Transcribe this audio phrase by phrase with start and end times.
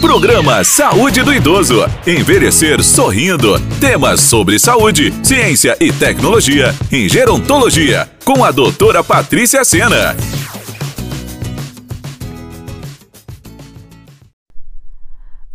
[0.00, 1.80] Programa Saúde do Idoso.
[2.06, 3.54] Envelhecer sorrindo.
[3.80, 8.08] Temas sobre saúde, ciência e tecnologia em gerontologia.
[8.24, 10.16] Com a doutora Patrícia Sena.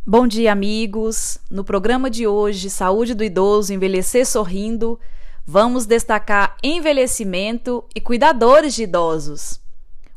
[0.05, 1.37] Bom dia, amigos.
[1.49, 4.99] No programa de hoje, Saúde do Idoso, Envelhecer Sorrindo,
[5.47, 9.61] vamos destacar envelhecimento e cuidadores de idosos.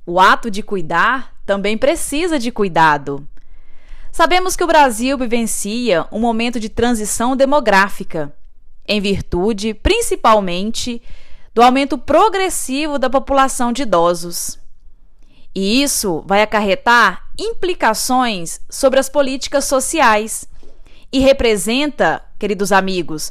[0.04, 3.26] O ato de cuidar também precisa de cuidado.
[4.16, 8.34] Sabemos que o Brasil vivencia um momento de transição demográfica,
[8.88, 11.02] em virtude, principalmente,
[11.54, 14.58] do aumento progressivo da população de idosos.
[15.54, 20.48] E isso vai acarretar implicações sobre as políticas sociais
[21.12, 23.30] e representa, queridos amigos,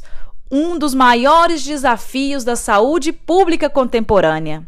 [0.52, 4.64] um dos maiores desafios da saúde pública contemporânea.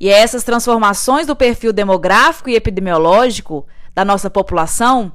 [0.00, 5.12] E essas transformações do perfil demográfico e epidemiológico da nossa população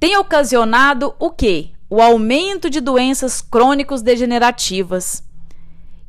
[0.00, 1.72] tem ocasionado o quê?
[1.90, 5.22] O aumento de doenças crônicos degenerativas,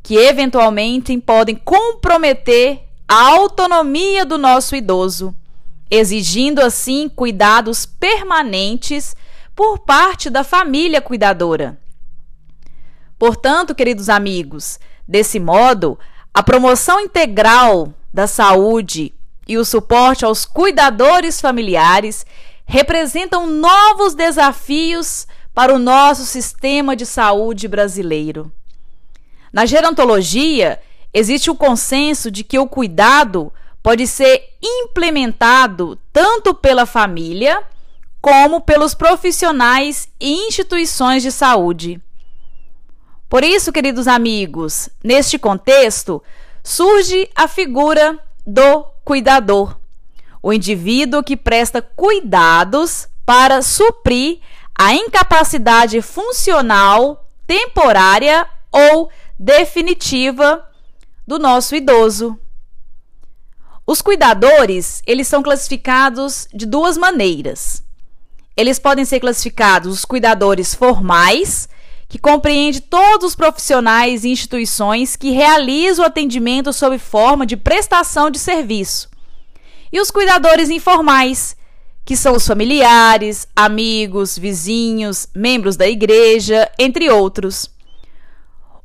[0.02, 5.36] que eventualmente podem comprometer a autonomia do nosso idoso,
[5.90, 9.14] exigindo assim cuidados permanentes
[9.54, 11.78] por parte da família cuidadora.
[13.20, 16.00] Portanto, queridos amigos, desse modo,
[16.34, 19.14] a promoção integral da saúde
[19.52, 22.26] e o suporte aos cuidadores familiares
[22.66, 28.50] representam novos desafios para o nosso sistema de saúde brasileiro.
[29.52, 30.80] Na gerontologia,
[31.14, 33.52] existe o consenso de que o cuidado
[33.84, 37.62] pode ser implementado tanto pela família
[38.22, 42.02] como pelos profissionais e instituições de saúde.
[43.28, 46.24] Por isso, queridos amigos, neste contexto
[46.64, 49.80] surge a figura do cuidador,
[50.42, 54.40] o indivíduo que presta cuidados para suprir
[54.76, 60.66] a incapacidade funcional temporária ou definitiva
[61.28, 62.40] do nosso idoso.
[63.86, 67.84] Os cuidadores, eles são classificados de duas maneiras.
[68.56, 71.68] Eles podem ser classificados os cuidadores formais,
[72.12, 78.30] que compreende todos os profissionais e instituições que realizam o atendimento sob forma de prestação
[78.30, 79.10] de serviço.
[79.90, 81.56] E os cuidadores informais,
[82.04, 87.72] que são os familiares, amigos, vizinhos, membros da igreja, entre outros.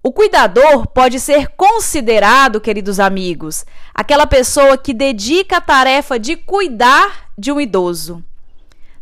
[0.04, 7.28] O cuidador pode ser considerado, queridos amigos, aquela pessoa que dedica a tarefa de cuidar
[7.36, 8.22] de um idoso.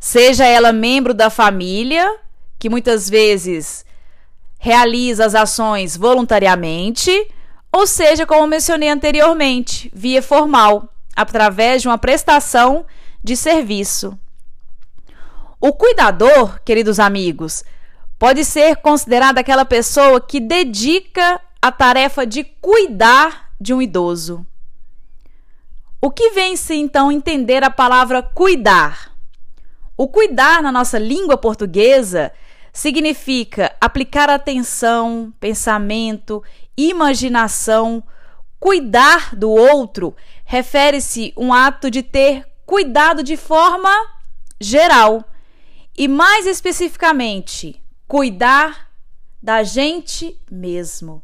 [0.00, 2.10] Seja ela membro da família,
[2.58, 3.84] que muitas vezes
[4.64, 7.10] realiza as ações voluntariamente,
[7.70, 12.86] ou seja, como mencionei anteriormente, via formal, através de uma prestação
[13.22, 14.18] de serviço.
[15.60, 17.62] O cuidador, queridos amigos,
[18.18, 24.46] pode ser considerado aquela pessoa que dedica a tarefa de cuidar de um idoso.
[26.00, 29.12] O que vem-se então entender a palavra cuidar?
[29.94, 32.32] O cuidar na nossa língua portuguesa
[32.74, 36.42] significa aplicar atenção, pensamento,
[36.76, 38.02] imaginação.
[38.58, 43.90] Cuidar do outro refere-se um ato de ter cuidado de forma
[44.60, 45.24] geral
[45.96, 48.90] e mais especificamente, cuidar
[49.40, 51.22] da gente mesmo.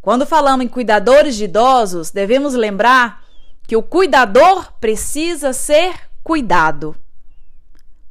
[0.00, 3.24] Quando falamos em cuidadores de idosos, devemos lembrar
[3.66, 6.94] que o cuidador precisa ser cuidado.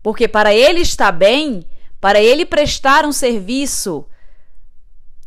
[0.01, 1.65] Porque para ele estar bem,
[1.99, 4.05] para ele prestar um serviço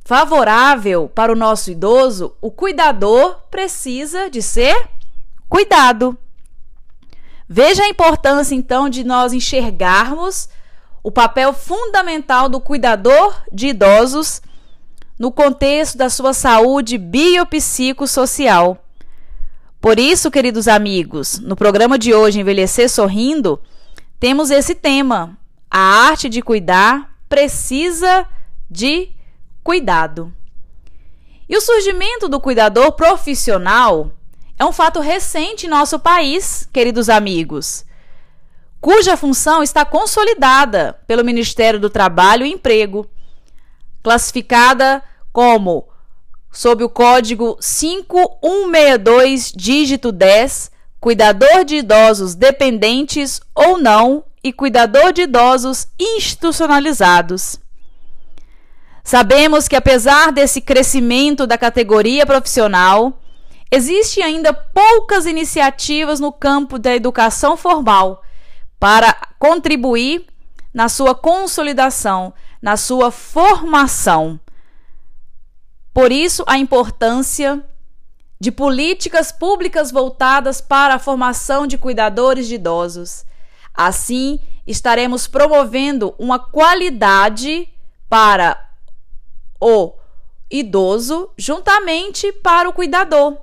[0.04, 4.88] favorável para o nosso idoso, o cuidador precisa de ser
[5.48, 6.16] cuidado.
[7.48, 10.48] Veja a importância então de nós enxergarmos
[11.02, 14.40] o papel fundamental do cuidador de idosos
[15.18, 18.78] no contexto da sua saúde biopsicossocial.
[19.80, 23.60] Por isso, queridos amigos, no programa de hoje Envelhecer Sorrindo,
[24.18, 25.36] temos esse tema.
[25.74, 28.28] A arte de cuidar precisa
[28.70, 29.08] de
[29.64, 30.30] cuidado.
[31.48, 34.12] E o surgimento do cuidador profissional
[34.58, 37.86] é um fato recente em nosso país, queridos amigos,
[38.82, 43.08] cuja função está consolidada pelo Ministério do Trabalho e Emprego,
[44.02, 45.02] classificada
[45.32, 45.88] como
[46.50, 50.70] sob o código 5162 dígito 10
[51.00, 57.58] cuidador de idosos dependentes ou não e cuidador de idosos institucionalizados.
[59.04, 63.20] Sabemos que, apesar desse crescimento da categoria profissional,
[63.70, 68.22] existe ainda poucas iniciativas no campo da educação formal,
[68.78, 70.26] para contribuir
[70.74, 74.40] na sua consolidação, na sua formação.
[75.92, 77.62] Por isso, a importância
[78.40, 83.24] de políticas públicas voltadas para a formação de cuidadores de idosos.
[83.74, 87.68] Assim, estaremos promovendo uma qualidade
[88.08, 88.70] para
[89.60, 89.94] o
[90.50, 93.38] idoso juntamente para o cuidador,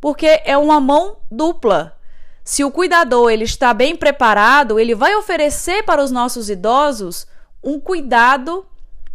[0.00, 1.96] porque é uma mão dupla.
[2.44, 7.26] Se o cuidador ele está bem preparado, ele vai oferecer para os nossos idosos
[7.62, 8.66] um cuidado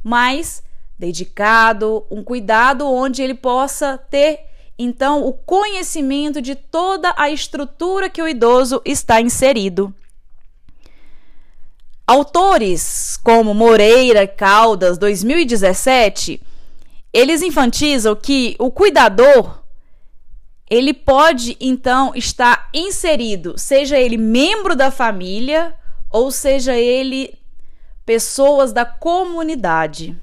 [0.01, 0.63] mais
[0.97, 4.47] dedicado, um cuidado onde ele possa ter
[4.79, 9.93] então o conhecimento de toda a estrutura que o idoso está inserido.
[12.09, 16.41] Autores como Moreira Caldas, 2017,
[17.11, 19.61] eles enfatizam que o cuidador
[20.69, 25.75] ele pode então estar inserido, seja ele membro da família
[26.09, 27.37] ou seja ele
[28.05, 30.15] pessoas da comunidade.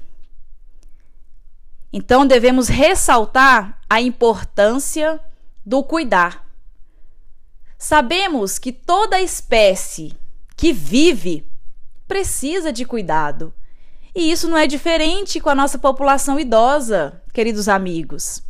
[1.93, 5.19] Então devemos ressaltar a importância
[5.63, 6.45] do cuidar.
[7.77, 10.11] Sabemos que toda espécie
[10.57, 11.45] que vive
[12.07, 13.53] precisa de cuidado.
[14.15, 18.41] E isso não é diferente com a nossa população idosa, queridos amigos.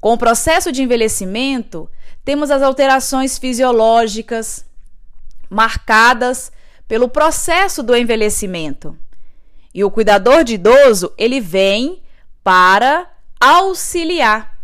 [0.00, 1.88] Com o processo de envelhecimento,
[2.24, 4.66] temos as alterações fisiológicas
[5.48, 6.50] marcadas
[6.88, 8.98] pelo processo do envelhecimento.
[9.72, 12.02] E o cuidador de idoso, ele vem
[12.42, 13.10] para
[13.40, 14.58] auxiliar,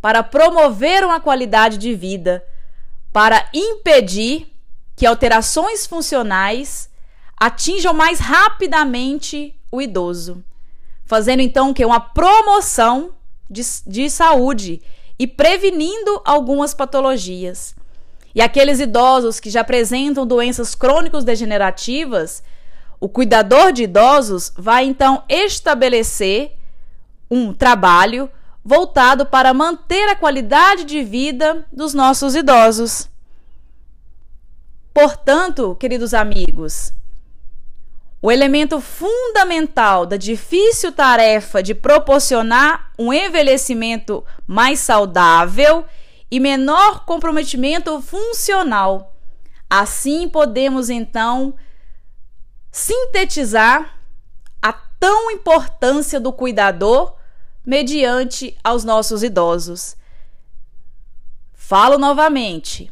[0.00, 2.44] para promover uma qualidade de vida,
[3.12, 4.52] para impedir
[4.96, 6.88] que alterações funcionais
[7.44, 10.42] atinjam mais rapidamente o idoso,
[11.04, 13.10] fazendo então que uma promoção
[13.50, 14.80] de, de saúde
[15.18, 17.76] e prevenindo algumas patologias.
[18.34, 22.42] E aqueles idosos que já apresentam doenças crônicas degenerativas,
[22.98, 26.56] o cuidador de idosos vai então estabelecer
[27.30, 28.30] um trabalho
[28.64, 33.06] voltado para manter a qualidade de vida dos nossos idosos.
[34.94, 36.94] Portanto, queridos amigos,
[38.24, 45.84] o elemento fundamental da difícil tarefa de proporcionar um envelhecimento mais saudável
[46.30, 49.14] e menor comprometimento funcional.
[49.68, 51.54] Assim, podemos então
[52.72, 54.00] sintetizar
[54.62, 57.14] a tão importância do cuidador
[57.62, 59.96] mediante aos nossos idosos.
[61.52, 62.90] Falo novamente.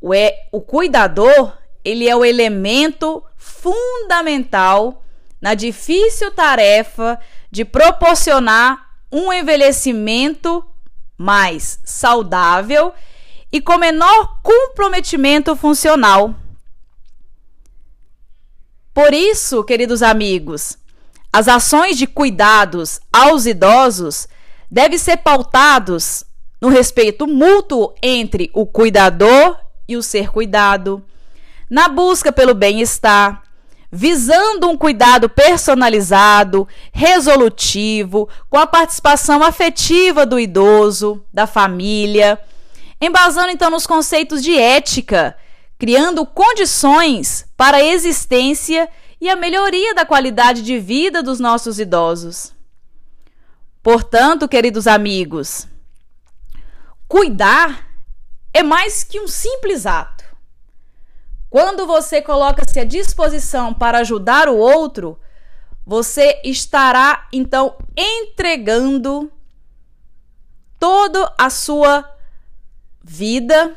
[0.00, 5.04] O, é, o cuidador, ele é o elemento fundamental
[5.40, 7.20] na difícil tarefa
[7.50, 10.64] de proporcionar um envelhecimento
[11.16, 12.94] mais saudável
[13.52, 16.34] e com menor comprometimento funcional.
[18.94, 20.78] Por isso, queridos amigos,
[21.30, 24.26] as ações de cuidados aos idosos
[24.70, 26.24] devem ser pautados
[26.60, 31.04] no respeito mútuo entre o cuidador e o ser cuidado,
[31.74, 33.42] na busca pelo bem-estar,
[33.90, 42.38] visando um cuidado personalizado, resolutivo, com a participação afetiva do idoso, da família,
[43.00, 45.36] embasando então nos conceitos de ética,
[45.76, 48.88] criando condições para a existência
[49.20, 52.52] e a melhoria da qualidade de vida dos nossos idosos.
[53.82, 55.66] Portanto, queridos amigos,
[57.08, 57.88] cuidar
[58.52, 60.13] é mais que um simples ato.
[61.54, 65.16] Quando você coloca-se à disposição para ajudar o outro,
[65.86, 69.30] você estará então entregando
[70.80, 72.12] toda a sua
[73.00, 73.72] vida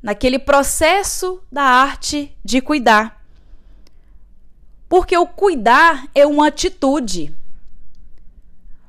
[0.00, 3.20] naquele processo da arte de cuidar.
[4.88, 7.34] Porque o cuidar é uma atitude.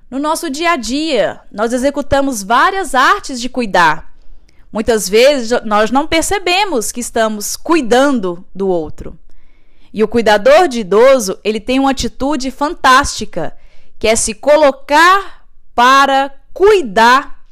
[0.07, 4.12] No nosso dia a dia, nós executamos várias artes de cuidar.
[4.73, 9.15] Muitas vezes nós não percebemos que estamos cuidando do outro.
[9.93, 13.55] E o cuidador de idoso, ele tem uma atitude fantástica,
[13.99, 17.45] que é se colocar para cuidar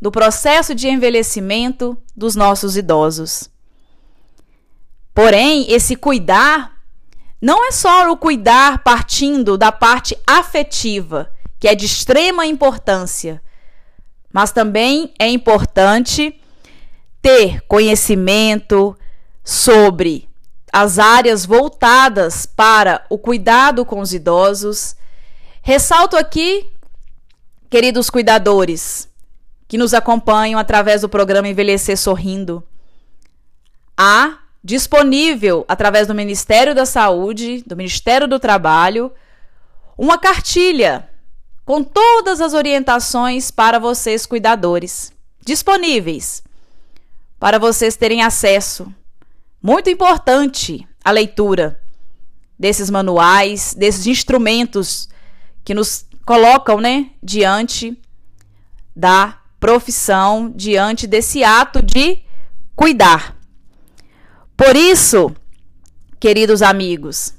[0.00, 3.50] do processo de envelhecimento dos nossos idosos.
[5.12, 6.78] Porém, esse cuidar
[7.42, 13.42] não é só o cuidar partindo da parte afetiva, que é de extrema importância,
[14.32, 16.40] mas também é importante
[17.20, 18.96] ter conhecimento
[19.44, 20.28] sobre
[20.72, 24.94] as áreas voltadas para o cuidado com os idosos.
[25.62, 26.70] Ressalto aqui,
[27.70, 29.08] queridos cuidadores,
[29.66, 32.62] que nos acompanham através do programa Envelhecer Sorrindo,
[33.96, 39.12] a disponível através do Ministério da Saúde, do Ministério do Trabalho,
[39.96, 41.08] uma cartilha
[41.64, 45.12] com todas as orientações para vocês cuidadores,
[45.44, 46.42] disponíveis
[47.38, 48.92] para vocês terem acesso.
[49.62, 51.80] Muito importante a leitura
[52.58, 55.08] desses manuais, desses instrumentos
[55.64, 57.96] que nos colocam, né, diante
[58.94, 62.22] da profissão, diante desse ato de
[62.74, 63.36] cuidar.
[64.56, 65.32] Por isso,
[66.18, 67.34] queridos amigos,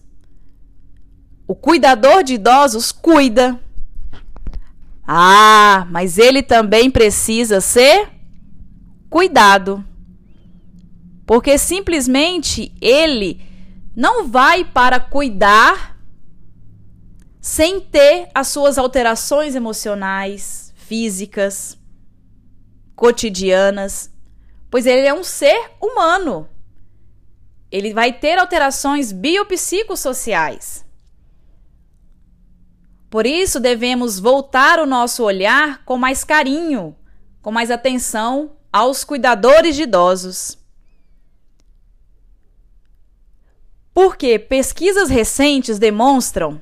[1.48, 3.60] o cuidador de idosos cuida.
[5.06, 8.10] Ah, mas ele também precisa ser
[9.10, 9.84] cuidado.
[11.30, 13.40] Porque simplesmente ele
[13.96, 15.96] não vai para cuidar
[17.40, 21.78] sem ter as suas alterações emocionais, físicas,
[22.96, 24.12] cotidianas,
[24.72, 26.50] pois ele é um ser humano.
[27.72, 30.84] Ele vai ter alterações biopsicossociais.
[33.08, 36.98] Por isso devemos voltar o nosso olhar com mais carinho,
[37.40, 40.58] com mais atenção aos cuidadores de idosos.
[43.94, 46.62] Porque pesquisas recentes demonstram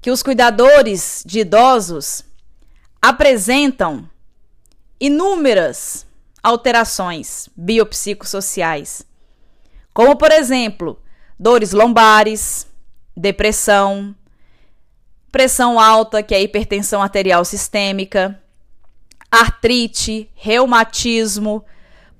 [0.00, 2.24] que os cuidadores de idosos
[3.00, 4.08] apresentam
[4.98, 6.06] inúmeras
[6.42, 9.02] alterações biopsicossociais,
[9.92, 11.00] como por exemplo,
[11.38, 12.66] dores lombares,
[13.16, 14.14] depressão,
[15.30, 18.40] pressão alta, que é hipertensão arterial sistêmica,
[19.30, 21.64] artrite, reumatismo,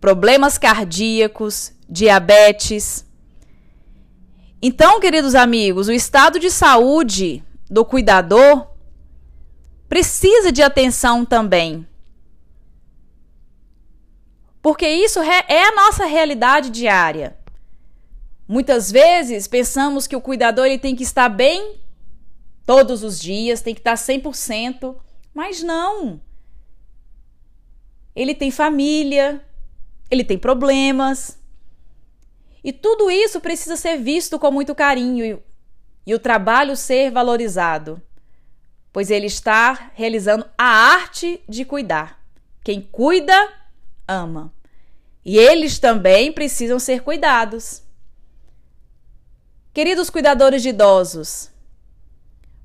[0.00, 3.05] problemas cardíacos, diabetes.
[4.62, 8.69] Então, queridos amigos, o estado de saúde do cuidador
[9.88, 11.87] precisa de atenção também.
[14.61, 17.37] Porque isso é a nossa realidade diária.
[18.47, 21.81] Muitas vezes pensamos que o cuidador ele tem que estar bem
[22.67, 24.95] todos os dias, tem que estar 100%,
[25.33, 26.21] mas não.
[28.14, 29.43] Ele tem família,
[30.11, 31.39] ele tem problemas.
[32.62, 35.38] E tudo isso precisa ser visto com muito carinho e,
[36.07, 38.00] e o trabalho ser valorizado,
[38.93, 42.21] pois ele está realizando a arte de cuidar.
[42.62, 43.35] Quem cuida,
[44.07, 44.52] ama.
[45.25, 47.83] E eles também precisam ser cuidados.
[49.73, 51.50] Queridos cuidadores de idosos,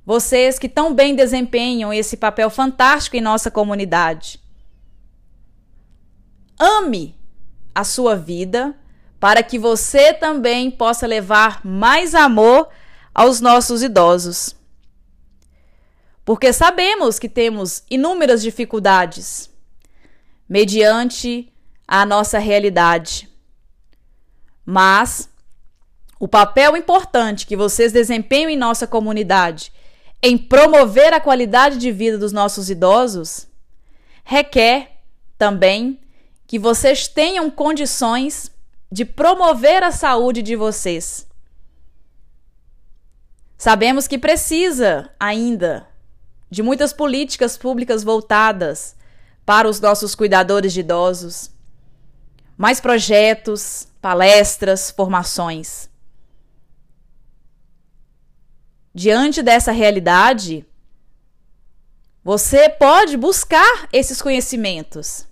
[0.05, 4.39] vocês que tão bem desempenham esse papel fantástico em nossa comunidade,
[6.59, 7.15] ame
[7.73, 8.75] a sua vida
[9.25, 12.69] para que você também possa levar mais amor
[13.11, 14.55] aos nossos idosos.
[16.23, 19.49] Porque sabemos que temos inúmeras dificuldades
[20.47, 21.51] mediante
[21.87, 23.27] a nossa realidade.
[24.63, 25.27] Mas
[26.19, 29.73] o papel importante que vocês desempenham em nossa comunidade
[30.21, 33.47] em promover a qualidade de vida dos nossos idosos
[34.23, 35.01] requer
[35.35, 35.99] também
[36.45, 38.53] que vocês tenham condições
[38.95, 41.27] de promover a saúde de vocês.
[43.57, 45.85] Sabemos que precisa ainda
[46.49, 48.95] de muitas políticas públicas voltadas
[49.45, 51.51] para os nossos cuidadores de idosos,
[52.55, 55.89] mais projetos, palestras, formações.
[58.93, 60.65] Diante dessa realidade,
[62.23, 65.27] você pode buscar esses conhecimentos.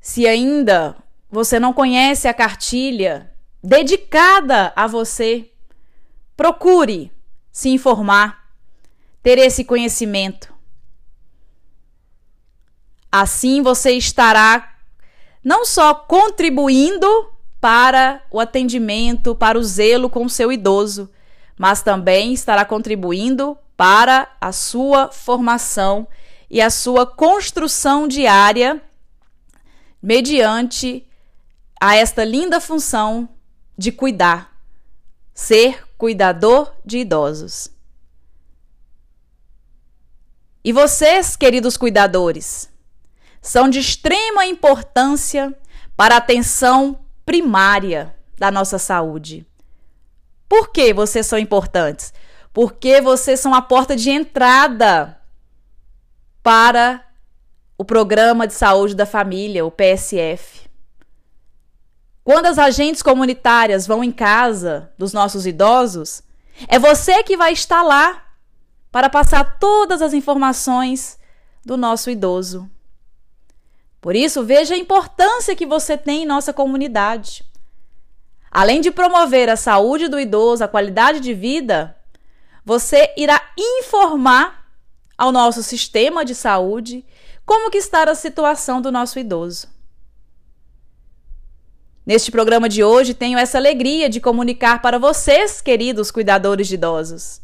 [0.00, 1.01] Se ainda
[1.32, 3.32] você não conhece a cartilha
[3.64, 5.50] dedicada a você,
[6.36, 7.10] procure
[7.50, 8.50] se informar,
[9.22, 10.52] ter esse conhecimento.
[13.10, 14.76] Assim você estará
[15.42, 17.06] não só contribuindo
[17.58, 21.10] para o atendimento, para o zelo com o seu idoso,
[21.56, 26.06] mas também estará contribuindo para a sua formação
[26.50, 28.82] e a sua construção diária
[30.02, 31.06] mediante
[31.84, 33.28] a esta linda função
[33.76, 34.56] de cuidar,
[35.34, 37.72] ser cuidador de idosos.
[40.62, 42.70] E vocês, queridos cuidadores,
[43.40, 45.52] são de extrema importância
[45.96, 49.44] para a atenção primária da nossa saúde.
[50.48, 52.14] Por que vocês são importantes?
[52.52, 55.20] Porque vocês são a porta de entrada
[56.44, 57.04] para
[57.76, 60.61] o Programa de Saúde da Família, o PSF.
[62.24, 66.22] Quando as agentes comunitárias vão em casa dos nossos idosos,
[66.68, 68.24] é você que vai estar lá
[68.92, 71.18] para passar todas as informações
[71.64, 72.70] do nosso idoso.
[74.00, 77.44] Por isso, veja a importância que você tem em nossa comunidade.
[78.50, 81.96] Além de promover a saúde do idoso, a qualidade de vida,
[82.64, 84.66] você irá informar
[85.16, 87.04] ao nosso sistema de saúde
[87.46, 89.68] como que está a situação do nosso idoso.
[92.04, 97.40] Neste programa de hoje, tenho essa alegria de comunicar para vocês, queridos cuidadores de idosos,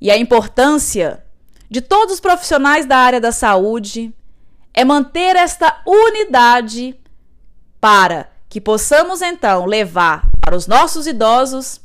[0.00, 1.24] e a importância
[1.70, 4.12] de todos os profissionais da área da saúde
[4.74, 6.98] é manter esta unidade
[7.80, 11.80] para que possamos então levar para os nossos idosos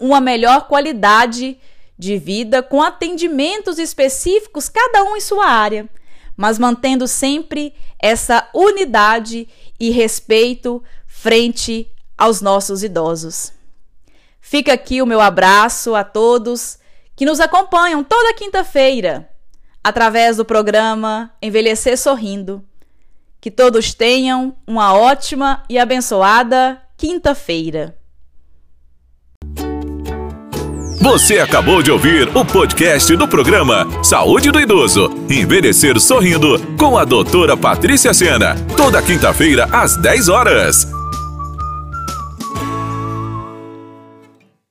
[0.00, 1.58] uma melhor qualidade
[1.98, 5.88] de vida com atendimentos específicos, cada um em sua área,
[6.36, 9.48] mas mantendo sempre essa unidade
[9.80, 13.52] e respeito frente aos nossos idosos.
[14.40, 16.78] Fica aqui o meu abraço a todos
[17.16, 19.28] que nos acompanham toda quinta-feira
[19.82, 22.64] através do programa Envelhecer Sorrindo.
[23.40, 27.96] Que todos tenham uma ótima e abençoada quinta-feira.
[31.06, 35.08] Você acabou de ouvir o podcast do programa Saúde do Idoso.
[35.30, 38.56] Envelhecer Sorrindo com a doutora Patrícia Sena.
[38.76, 40.95] Toda quinta-feira às 10 horas.